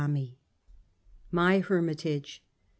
MY 1.31 1.59
HERMITAGE. 1.59 2.41